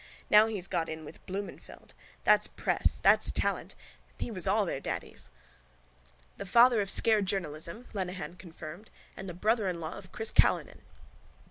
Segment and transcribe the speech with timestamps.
[0.31, 1.93] _Now he's got in with Blumenfeld.
[2.23, 2.97] That's press.
[3.03, 3.75] That's talent.
[4.17, 4.21] Pyatt!
[4.23, 5.29] He was all their daddies!
[6.37, 10.81] —The father of scare journalism, Lenehan confirmed, and the brother in law of Chris Callinan.